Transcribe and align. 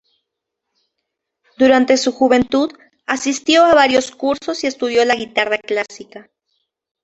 Durante 1.59 1.95
su 1.95 2.11
juventud, 2.11 2.73
asistió 3.05 3.65
a 3.65 3.75
varios 3.75 4.09
cursos 4.09 4.63
y 4.63 4.65
estudió 4.65 5.05
la 5.05 5.13
guitarra 5.13 5.59
clásica. 5.59 6.31